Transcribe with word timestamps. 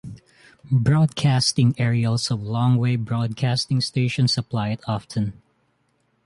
Broadcasting 0.71 1.75
aerials 1.77 2.31
of 2.31 2.39
longwave 2.39 3.05
broadcasting 3.05 3.81
stations 3.81 4.35
apply 4.35 4.69
it 4.69 4.79
often. 4.87 5.39